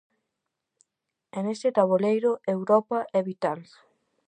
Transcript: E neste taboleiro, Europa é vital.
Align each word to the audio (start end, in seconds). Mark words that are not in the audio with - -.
E 1.37 1.39
neste 1.45 1.69
taboleiro, 1.77 2.31
Europa 2.55 2.97
é 3.19 3.21
vital. 3.31 3.59